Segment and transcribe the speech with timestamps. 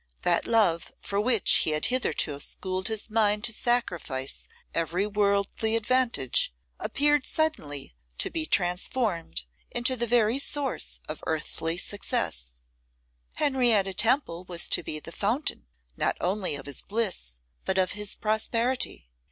[0.23, 6.51] That love for which he had hitherto schooled his mind to sacrifice every worldly advantage
[6.79, 12.63] appeared suddenly to be transformed into the very source of earthly success.
[13.35, 18.15] Henrietta Temple was to be the fountain, not only of his bliss, but of his
[18.15, 19.07] prosperity.